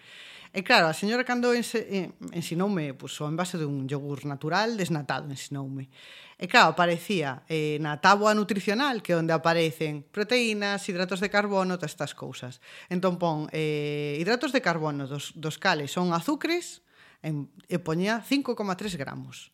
E 0.50 0.66
claro, 0.66 0.90
a 0.90 0.98
señora 0.98 1.22
cando 1.22 1.54
ense, 1.54 1.86
eh, 1.86 2.10
ensinoume 2.34 2.98
pues, 2.98 3.14
o 3.22 3.30
envase 3.30 3.62
dun 3.62 3.86
yogur 3.86 4.26
natural 4.26 4.74
desnatado, 4.74 5.30
ensinoume. 5.30 5.94
E 6.42 6.50
claro, 6.50 6.74
aparecía 6.74 7.46
eh, 7.46 7.78
na 7.78 8.02
táboa 8.02 8.34
nutricional 8.34 9.06
que 9.06 9.14
onde 9.14 9.30
aparecen 9.30 10.02
proteínas, 10.10 10.82
hidratos 10.90 11.22
de 11.22 11.30
carbono, 11.30 11.78
todas 11.78 11.94
estas 11.94 12.18
cousas. 12.18 12.58
Entón 12.90 13.22
pon 13.22 13.46
eh, 13.54 14.18
hidratos 14.18 14.50
de 14.50 14.66
carbono 14.66 15.06
dos, 15.06 15.38
dos 15.38 15.62
cales 15.62 15.94
son 15.94 16.10
azucres 16.10 16.82
en, 17.22 17.54
e 17.70 17.78
poñía 17.78 18.26
5,3 18.26 18.98
gramos. 18.98 19.54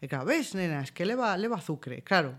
E 0.00 0.08
claro, 0.08 0.28
ves, 0.28 0.52
nenas, 0.52 0.92
que 0.92 1.08
leva, 1.08 1.36
leva 1.36 1.56
azucre, 1.56 2.02
claro. 2.04 2.36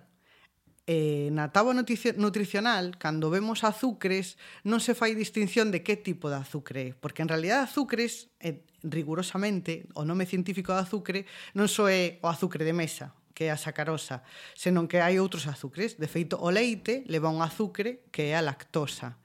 Eh, 0.88 1.28
na 1.36 1.52
táboa 1.52 1.76
nutricional, 1.76 2.96
cando 2.96 3.28
vemos 3.28 3.68
azucres, 3.68 4.40
non 4.64 4.80
se 4.80 4.96
fai 4.96 5.20
distinción 5.20 5.68
de 5.68 5.84
que 5.84 6.00
tipo 6.00 6.32
de 6.32 6.40
azucre 6.40 6.82
é, 6.88 6.96
porque 6.96 7.20
en 7.20 7.28
realidad 7.28 7.60
azucres, 7.60 8.32
eh, 8.40 8.64
rigurosamente, 8.88 9.84
o 10.00 10.08
nome 10.08 10.24
científico 10.24 10.72
de 10.72 10.88
azucre 10.88 11.28
non 11.60 11.68
só 11.68 11.92
é 11.92 12.24
o 12.24 12.32
azucre 12.32 12.64
de 12.64 12.72
mesa, 12.72 13.12
que 13.36 13.46
é 13.46 13.52
a 13.52 13.60
sacarosa, 13.60 14.24
senón 14.56 14.88
que 14.88 15.04
hai 15.04 15.20
outros 15.20 15.52
azucres. 15.52 16.00
De 16.00 16.08
feito, 16.08 16.40
o 16.40 16.56
leite 16.56 17.04
leva 17.12 17.28
un 17.28 17.44
azucre 17.44 18.08
que 18.08 18.32
é 18.32 18.40
a 18.40 18.42
lactosa. 18.42 19.20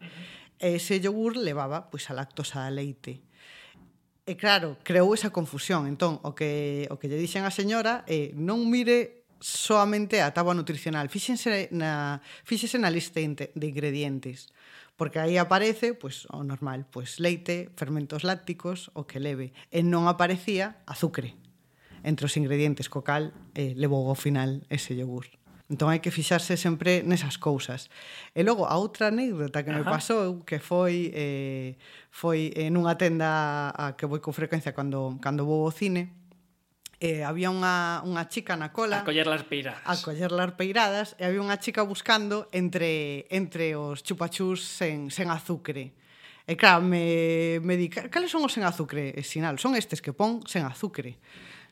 E 0.59 0.83
ese 0.83 0.99
yogur 0.99 1.39
levaba 1.39 1.95
pois, 1.95 2.11
a 2.11 2.19
lactosa 2.19 2.67
da 2.67 2.75
leite. 2.75 3.23
E 4.23 4.38
claro, 4.38 4.79
creou 4.87 5.11
esa 5.14 5.35
confusión. 5.35 5.91
Entón, 5.91 6.23
o 6.23 6.33
que, 6.38 6.87
o 6.91 6.97
que 6.99 7.11
lle 7.11 7.19
dixen 7.19 7.43
a 7.43 7.50
señora 7.50 8.07
é 8.07 8.31
non 8.38 8.62
mire 8.71 9.26
soamente 9.43 10.23
a 10.23 10.31
táboa 10.31 10.55
nutricional, 10.55 11.11
fíxense 11.11 11.67
na, 11.75 12.23
fíxense 12.47 12.79
na 12.79 12.95
lista 12.95 13.19
de 13.19 13.67
ingredientes 13.67 14.55
porque 14.97 15.19
aí 15.19 15.37
aparece 15.37 15.95
pues, 15.95 16.26
o 16.31 16.45
normal, 16.45 16.87
pues, 16.91 17.19
leite, 17.19 17.71
fermentos 17.75 18.23
lácticos, 18.23 18.91
o 18.95 19.02
que 19.02 19.19
leve, 19.19 19.50
e 19.75 19.83
non 19.83 20.07
aparecía 20.07 20.79
azúcar 20.87 21.35
entre 22.07 22.31
os 22.31 22.38
ingredientes, 22.38 22.87
co 22.87 23.02
cal 23.02 23.35
eh, 23.59 23.75
levou 23.75 24.07
ao 24.07 24.14
final 24.14 24.62
ese 24.71 24.95
yogur. 24.95 25.26
Entón 25.73 25.88
hai 25.88 26.05
que 26.05 26.12
fixarse 26.12 26.61
sempre 26.61 27.00
nesas 27.00 27.41
cousas. 27.41 27.88
E 28.37 28.45
logo 28.45 28.69
a 28.69 28.76
outra 28.76 29.09
anécdota 29.09 29.64
que 29.64 29.73
Ajá. 29.73 29.81
me 29.81 29.85
pasou 29.88 30.45
que 30.45 30.61
foi 30.61 31.09
eh, 31.17 31.81
foi 32.12 32.52
eh, 32.52 32.69
en 32.69 32.76
unha 32.76 33.00
tenda 33.00 33.73
a 33.73 33.97
que 33.97 34.05
vou 34.05 34.21
con 34.21 34.37
frecuencia 34.37 34.76
cando 34.76 35.17
cando 35.25 35.49
vou 35.49 35.64
ao 35.64 35.73
cine. 35.73 36.12
Eh, 37.00 37.25
había 37.25 37.49
unha, 37.49 38.05
unha 38.05 38.29
chica 38.29 38.52
na 38.52 38.69
cola 38.69 39.00
a 39.00 39.09
coller 39.09 39.25
las 39.25 39.49
peiradas. 39.49 39.81
A 39.88 39.97
coller 40.05 40.29
las 40.29 40.52
peiradas 40.61 41.17
e 41.17 41.25
había 41.25 41.41
unha 41.41 41.57
chica 41.57 41.81
buscando 41.88 42.52
entre 42.52 43.25
entre 43.33 43.73
os 43.73 44.05
chupachús 44.05 44.61
sen 44.61 45.09
sen 45.09 45.33
azucre. 45.33 45.97
E 46.45 46.52
claro, 46.52 46.85
me, 46.85 47.64
me 47.64 47.81
di, 47.81 47.88
cales 47.88 48.29
son 48.29 48.45
os 48.45 48.52
sen 48.52 48.69
azucre? 48.69 49.17
E 49.17 49.25
sinal, 49.25 49.57
son 49.57 49.73
estes 49.73 50.05
que 50.05 50.12
pon 50.12 50.45
sen 50.45 50.69
azucre 50.69 51.17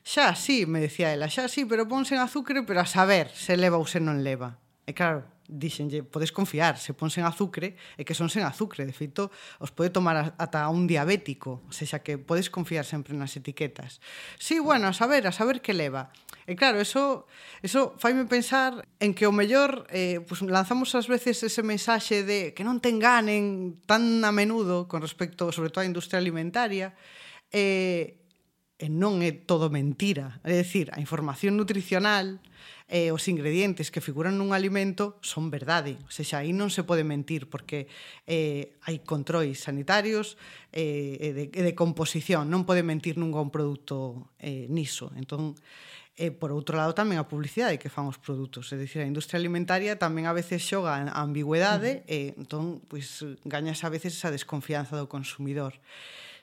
xa 0.03 0.35
sí, 0.35 0.65
me 0.65 0.79
decía 0.79 1.13
ela, 1.13 1.29
xa 1.29 1.47
sí, 1.47 1.65
pero 1.65 1.87
pon 1.87 2.05
sen 2.05 2.19
azúcar, 2.19 2.65
pero 2.65 2.81
a 2.81 2.87
saber 2.89 3.29
se 3.33 3.57
leva 3.57 3.77
ou 3.77 3.85
se 3.85 4.01
non 4.01 4.25
leva. 4.25 4.57
E 4.89 4.97
claro, 4.97 5.23
dixenlle, 5.51 6.01
podes 6.03 6.31
confiar, 6.31 6.79
se 6.79 6.95
pon 6.95 7.11
sen 7.11 7.27
azúcar 7.27 7.75
e 7.75 8.01
que 8.07 8.15
son 8.15 8.31
sen 8.31 8.47
azúcar, 8.47 8.87
de 8.87 8.95
feito, 8.95 9.29
os 9.59 9.69
pode 9.69 9.91
tomar 9.91 10.33
ata 10.39 10.65
un 10.71 10.87
diabético, 10.87 11.59
o 11.67 11.73
sea, 11.75 11.99
que 11.99 12.15
podes 12.15 12.47
confiar 12.47 12.87
sempre 12.87 13.11
nas 13.13 13.35
etiquetas. 13.35 13.99
Sí, 14.39 14.63
bueno, 14.63 14.87
a 14.87 14.93
saber, 14.95 15.27
a 15.27 15.35
saber 15.35 15.59
que 15.59 15.75
leva. 15.75 16.09
E 16.47 16.55
claro, 16.55 16.79
eso, 16.79 17.27
eso 17.61 17.93
faime 17.99 18.25
pensar 18.25 18.87
en 18.97 19.11
que 19.13 19.27
o 19.27 19.35
mellor 19.35 19.85
eh, 19.91 20.23
pues 20.23 20.41
lanzamos 20.41 20.95
ás 20.95 21.11
veces 21.11 21.43
ese 21.43 21.61
mensaxe 21.61 22.23
de 22.23 22.55
que 22.55 22.63
non 22.63 22.79
te 22.79 22.89
enganen 22.89 23.77
tan 23.83 24.23
a 24.23 24.31
menudo 24.31 24.87
con 24.87 25.03
respecto, 25.03 25.51
sobre 25.51 25.69
todo, 25.69 25.83
á 25.83 25.87
industria 25.87 26.17
alimentaria, 26.17 26.95
eh, 27.51 28.20
e 28.81 28.89
non 28.89 29.21
é 29.21 29.29
todo 29.29 29.69
mentira. 29.69 30.41
É 30.41 30.57
dicir, 30.57 30.89
a 30.89 30.97
información 30.97 31.53
nutricional 31.53 32.41
e 32.89 33.13
os 33.13 33.23
ingredientes 33.29 33.93
que 33.93 34.01
figuran 34.01 34.41
nun 34.41 34.57
alimento 34.57 35.21
son 35.21 35.53
verdade. 35.53 36.01
O 36.03 36.11
sea, 36.11 36.41
aí 36.41 36.49
non 36.49 36.73
se 36.73 36.81
pode 36.81 37.05
mentir 37.05 37.45
porque 37.45 37.85
eh, 38.25 38.75
hai 38.81 39.05
controis 39.05 39.61
sanitarios 39.61 40.35
eh, 40.73 41.31
de, 41.31 41.45
de 41.53 41.73
composición. 41.77 42.49
Non 42.49 42.65
pode 42.65 42.81
mentir 42.81 43.21
nunca 43.21 43.37
un 43.37 43.53
produto 43.53 44.33
eh, 44.41 44.65
niso. 44.65 45.13
Entón, 45.13 45.53
E, 46.21 46.29
por 46.29 46.51
outro 46.51 46.75
lado, 46.75 46.91
tamén 46.91 47.17
a 47.17 47.25
publicidade 47.25 47.79
que 47.79 47.87
fan 47.87 48.03
os 48.05 48.19
produtos. 48.19 48.67
É 48.69 48.77
dicir, 48.77 48.99
a 48.99 49.07
industria 49.07 49.39
alimentaria 49.39 49.95
tamén 49.95 50.27
a 50.27 50.35
veces 50.35 50.59
xoga 50.59 50.99
a 50.99 51.23
ambigüedade 51.23 52.03
uh 52.03 52.05
-huh. 52.05 52.13
e, 52.13 52.19
entón, 52.35 52.83
pois, 52.85 53.23
gañas 53.47 53.81
a 53.87 53.89
veces 53.89 54.19
esa 54.19 54.29
desconfianza 54.29 54.99
do 54.99 55.07
consumidor 55.07 55.79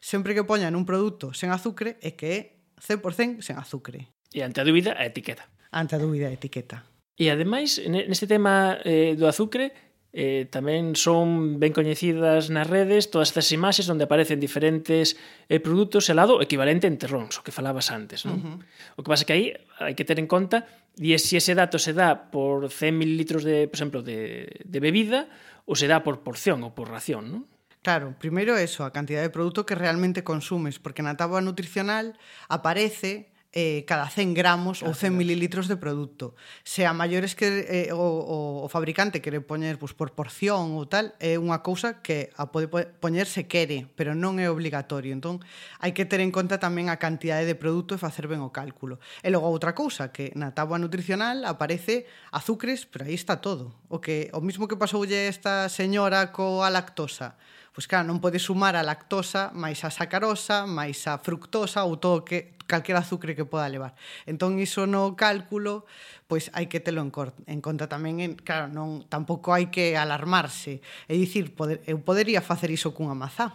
sempre 0.01 0.35
que 0.35 0.47
poñan 0.47 0.79
un 0.79 0.87
produto 0.87 1.35
sen 1.35 1.51
azucre 1.51 1.99
é 2.01 2.15
que 2.15 2.29
é 2.31 2.39
100% 2.81 3.43
sen 3.43 3.59
azucre. 3.59 4.11
E 4.31 4.45
ante 4.45 4.61
a 4.61 4.67
dúbida, 4.67 4.95
a 4.95 5.05
etiqueta. 5.05 5.49
Ante 5.71 5.97
a 5.97 6.01
dúbida, 6.01 6.29
a 6.29 6.35
etiqueta. 6.35 6.85
E 7.19 7.29
ademais, 7.33 7.83
neste 7.83 8.31
tema 8.31 8.79
eh, 8.87 9.19
do 9.19 9.27
azucre, 9.27 9.75
Eh, 10.09 10.49
tamén 10.49 10.97
son 10.97 11.61
ben 11.61 11.77
coñecidas 11.77 12.49
nas 12.49 12.65
redes 12.65 13.13
todas 13.13 13.29
estas 13.29 13.53
imaxes 13.53 13.93
onde 13.93 14.09
aparecen 14.09 14.41
diferentes 14.41 15.21
eh, 15.53 15.61
produtos 15.61 16.09
helado 16.09 16.41
equivalente 16.41 16.89
en 16.89 16.97
terróns, 16.97 17.37
o 17.37 17.45
que 17.45 17.53
falabas 17.53 17.93
antes. 17.93 18.25
Non? 18.25 18.41
Uh 18.41 18.45
-huh. 18.57 18.59
O 18.97 19.01
que 19.05 19.11
pasa 19.13 19.29
que 19.29 19.37
aí 19.37 19.47
hai 19.77 19.93
que 19.93 20.09
ter 20.09 20.17
en 20.17 20.25
conta 20.25 20.65
e 20.97 21.13
se 21.21 21.37
ese 21.37 21.53
dato 21.53 21.77
se 21.77 21.93
dá 21.93 22.33
por 22.33 22.73
100 22.73 22.97
mililitros 22.97 23.45
de, 23.45 23.69
por 23.69 23.77
exemplo, 23.77 24.01
de, 24.01 24.49
de 24.65 24.79
bebida 24.81 25.29
ou 25.69 25.77
se 25.77 25.85
dá 25.85 26.01
por 26.01 26.25
porción 26.25 26.65
ou 26.65 26.73
por 26.73 26.89
ración. 26.89 27.29
Non? 27.29 27.43
Claro, 27.83 28.15
primeiro 28.19 28.57
eso, 28.59 28.85
a 28.85 28.93
cantidad 28.93 29.23
de 29.23 29.31
produto 29.31 29.65
que 29.65 29.75
realmente 29.75 30.25
consumes, 30.25 30.79
porque 30.79 31.03
na 31.03 31.15
tábua 31.15 31.41
nutricional 31.41 32.19
aparece 32.51 33.31
eh, 33.53 33.85
cada 33.87 34.11
100 34.11 34.35
gramos 34.35 34.83
ou 34.85 34.93
100 34.93 35.17
mililitros 35.17 35.69
de 35.69 35.81
produto. 35.81 36.37
Se 36.65 36.85
a 36.85 36.93
maiores 36.93 37.33
que 37.33 37.65
eh, 37.65 37.93
o, 37.97 38.63
o 38.63 38.69
fabricante 38.69 39.25
quere 39.25 39.41
poñer 39.41 39.79
pues, 39.81 39.97
por 39.97 40.13
porción 40.13 40.77
ou 40.77 40.85
tal, 40.85 41.17
é 41.17 41.41
unha 41.41 41.65
cousa 41.65 42.05
que 42.05 42.29
a 42.37 42.53
pode 42.53 42.69
poñer 42.69 43.25
se 43.25 43.49
quere, 43.49 43.89
pero 43.97 44.13
non 44.13 44.37
é 44.37 44.53
obligatorio. 44.53 45.17
Entón, 45.17 45.41
hai 45.81 45.97
que 45.97 46.05
ter 46.05 46.21
en 46.21 46.29
conta 46.29 46.61
tamén 46.61 46.93
a 46.93 47.01
cantidade 47.01 47.49
de 47.49 47.57
produto 47.57 47.97
e 47.97 47.99
facer 47.99 48.29
ben 48.29 48.45
o 48.45 48.53
cálculo. 48.53 49.01
E 49.25 49.33
logo 49.33 49.49
outra 49.49 49.73
cousa, 49.73 50.13
que 50.13 50.29
na 50.37 50.53
tábua 50.53 50.77
nutricional 50.77 51.49
aparece 51.49 52.05
azúcares, 52.29 52.85
pero 52.85 53.09
aí 53.09 53.17
está 53.17 53.41
todo. 53.41 53.73
O, 53.89 54.05
que, 54.05 54.29
o 54.37 54.45
mismo 54.45 54.69
que 54.69 54.77
pasoulle 54.77 55.25
esta 55.25 55.73
señora 55.73 56.37
coa 56.37 56.69
lactosa 56.69 57.41
Pois 57.79 57.87
claro, 57.87 58.11
non 58.11 58.19
podes 58.19 58.43
sumar 58.43 58.75
a 58.75 58.83
lactosa 58.83 59.55
máis 59.55 59.87
a 59.87 59.95
sacarosa, 59.95 60.67
máis 60.67 61.07
a 61.07 61.15
fructosa 61.23 61.87
ou 61.87 61.95
todo 61.95 62.27
que 62.27 62.59
calquera 62.67 63.07
azucre 63.07 63.39
que 63.39 63.47
poda 63.47 63.71
levar. 63.71 63.95
Entón 64.27 64.59
iso 64.59 64.91
no 64.91 65.15
cálculo, 65.15 65.87
pois 66.27 66.51
hai 66.59 66.67
que 66.67 66.83
telo 66.83 67.07
en, 67.07 67.15
en 67.47 67.63
conta 67.63 67.87
tamén, 67.87 68.19
en, 68.19 68.35
claro, 68.35 68.67
non 68.67 69.07
tampouco 69.07 69.55
hai 69.55 69.71
que 69.71 69.95
alarmarse. 69.95 70.83
É 71.07 71.15
dicir, 71.15 71.55
poder, 71.55 71.79
eu 71.87 72.03
podería 72.03 72.43
facer 72.43 72.67
iso 72.75 72.91
cunha 72.91 73.15
mazá. 73.15 73.55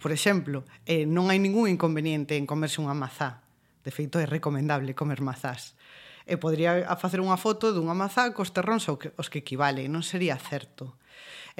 Por 0.00 0.08
exemplo, 0.08 0.64
eh, 0.88 1.04
non 1.04 1.28
hai 1.28 1.36
ningún 1.36 1.68
inconveniente 1.68 2.32
en 2.32 2.48
comerse 2.48 2.80
unha 2.80 2.96
mazá. 2.96 3.44
De 3.84 3.92
feito, 3.92 4.16
é 4.16 4.24
recomendable 4.24 4.96
comer 4.96 5.20
mazás. 5.20 5.76
E 6.24 6.40
podría 6.40 6.80
facer 6.96 7.20
unha 7.20 7.36
foto 7.36 7.76
dunha 7.76 7.92
mazá 7.92 8.32
cos 8.32 8.56
terróns 8.56 8.88
os 8.88 9.28
que 9.28 9.44
equivale, 9.44 9.84
non 9.84 10.00
sería 10.00 10.40
certo. 10.40 10.96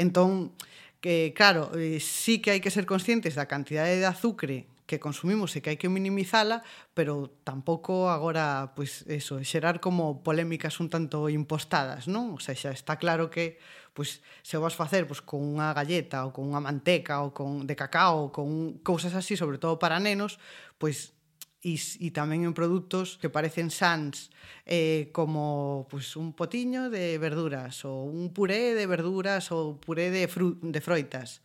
Entón, 0.00 0.56
que 1.00 1.32
claro, 1.36 1.70
eh, 1.78 2.00
sí 2.00 2.42
que 2.42 2.50
hai 2.54 2.60
que 2.60 2.74
ser 2.74 2.86
conscientes 2.86 3.38
da 3.38 3.46
cantidade 3.46 3.98
de 3.98 4.08
azucre 4.08 4.66
que 4.88 4.98
consumimos 4.98 5.52
e 5.52 5.60
que 5.60 5.68
hai 5.68 5.78
que 5.78 5.92
minimizala, 5.92 6.64
pero 6.96 7.28
tampouco 7.44 8.08
agora, 8.08 8.72
pois, 8.72 9.04
eso, 9.04 9.36
xerar 9.44 9.84
como 9.84 10.24
polémicas 10.24 10.80
un 10.80 10.88
tanto 10.88 11.28
impostadas, 11.28 12.08
non? 12.08 12.32
O 12.34 12.40
sea, 12.40 12.56
xa 12.56 12.72
está 12.72 12.96
claro 12.96 13.28
que, 13.28 13.60
pois, 13.92 14.24
se 14.40 14.56
o 14.56 14.64
vas 14.64 14.72
facer 14.72 15.04
pois, 15.04 15.20
con 15.20 15.44
unha 15.44 15.76
galleta 15.76 16.24
ou 16.24 16.32
con 16.32 16.48
unha 16.48 16.64
manteca 16.64 17.20
ou 17.20 17.36
con 17.36 17.68
de 17.68 17.76
cacao 17.76 18.26
ou 18.26 18.28
con 18.32 18.80
cousas 18.80 19.12
así, 19.12 19.36
sobre 19.36 19.60
todo 19.60 19.76
para 19.76 20.00
nenos, 20.00 20.40
pois 20.80 21.17
e, 21.62 21.74
e 21.74 22.08
tamén 22.14 22.46
en 22.46 22.54
produtos 22.54 23.18
que 23.18 23.32
parecen 23.32 23.74
sans, 23.74 24.30
eh, 24.66 25.10
como 25.10 25.86
pues, 25.90 26.14
un 26.14 26.30
potiño 26.32 26.90
de 26.90 27.18
verduras 27.18 27.82
ou 27.82 28.06
un 28.06 28.30
puré 28.30 28.78
de 28.78 28.86
verduras 28.86 29.50
ou 29.50 29.78
puré 29.78 30.14
de, 30.14 30.30
fru 30.30 30.58
de 30.62 30.80
froitas. 30.80 31.42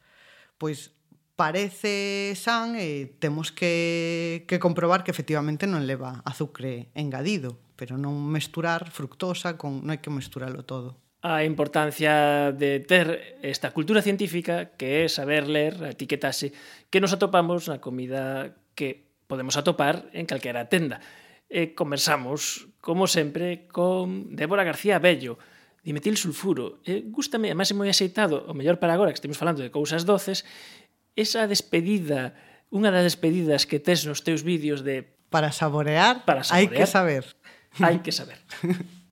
Pois 0.62 0.94
parece 1.34 2.38
san 2.38 2.78
e 2.78 3.10
temos 3.18 3.50
que, 3.50 4.46
que 4.46 4.62
comprobar 4.62 5.02
que 5.02 5.10
efectivamente 5.10 5.66
non 5.66 5.90
leva 5.90 6.22
azucre 6.30 6.94
engadido, 6.94 7.58
pero 7.74 7.98
non 7.98 8.14
mesturar 8.30 8.94
fructosa 8.94 9.58
con 9.58 9.82
non 9.82 9.98
hai 9.98 10.00
que 10.02 10.14
mesturalo 10.14 10.62
todo 10.64 11.04
a 11.24 11.48
importancia 11.48 12.52
de 12.52 12.84
ter 12.84 13.40
esta 13.42 13.72
cultura 13.72 14.04
científica 14.04 14.76
que 14.76 15.08
é 15.08 15.10
saber 15.10 15.48
ler 15.48 15.80
a 15.80 15.96
etiquetase 15.96 16.52
que 16.92 17.00
nos 17.00 17.16
atopamos 17.16 17.72
na 17.72 17.80
comida 17.80 18.60
que 18.76 19.13
podemos 19.34 19.58
atopar 19.58 20.06
en 20.14 20.30
calquera 20.30 20.70
tenda. 20.70 21.02
E 21.50 21.74
conversamos, 21.74 22.70
como 22.78 23.10
sempre, 23.10 23.66
con 23.74 24.38
Débora 24.38 24.62
García 24.62 25.02
Bello, 25.02 25.42
dimetil 25.82 26.18
sulfuro. 26.18 26.82
E 26.86 27.02
gústame, 27.10 27.50
además 27.50 27.74
é 27.74 27.76
moi 27.76 27.90
aceitado, 27.90 28.46
o 28.46 28.54
mellor 28.54 28.78
para 28.78 28.94
agora 28.94 29.10
que 29.10 29.18
estemos 29.18 29.42
falando 29.42 29.66
de 29.66 29.74
cousas 29.74 30.06
doces, 30.06 30.46
esa 31.18 31.50
despedida, 31.50 32.38
unha 32.70 32.90
das 32.94 33.06
despedidas 33.06 33.66
que 33.66 33.82
tes 33.82 34.06
nos 34.06 34.22
teus 34.22 34.46
vídeos 34.46 34.86
de... 34.86 35.10
Para 35.34 35.50
saborear, 35.50 36.26
para 36.26 36.46
saborear 36.46 36.70
hai 36.70 36.78
que 36.78 36.86
saber. 36.86 37.24
Hai 37.82 37.98
que 38.06 38.14
saber. 38.14 38.40